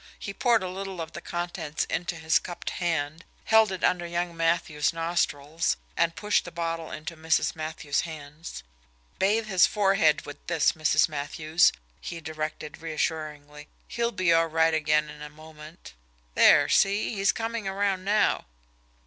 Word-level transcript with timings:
He 0.17 0.33
poured 0.33 0.63
a 0.63 0.67
little 0.67 0.99
of 0.99 1.11
the 1.11 1.21
contents 1.21 1.85
into 1.85 2.15
his 2.15 2.39
cupped 2.39 2.71
hand, 2.71 3.23
held 3.45 3.71
it 3.71 3.83
under 3.83 4.07
young 4.07 4.35
Matthews' 4.35 4.91
nostrils, 4.91 5.77
and 5.95 6.15
pushed 6.15 6.43
the 6.43 6.51
bottle 6.51 6.89
into 6.91 7.15
Mrs. 7.15 7.55
Matthews' 7.55 8.01
hands. 8.01 8.63
"Bathe 9.19 9.45
his 9.45 9.67
forehead 9.67 10.21
with 10.25 10.47
this, 10.47 10.71
Mrs. 10.71 11.07
Matthews," 11.07 11.71
he 11.99 12.19
directed 12.19 12.81
reassuringly. 12.81 13.67
"He'll 13.87 14.11
be 14.11 14.33
all 14.33 14.47
right 14.47 14.73
again 14.73 15.07
in 15.07 15.21
a 15.21 15.29
moment. 15.29 15.93
There, 16.33 16.67
see 16.67 17.13
he's 17.13 17.31
coming 17.31 17.67
around 17.67 18.03
now." 18.03 18.45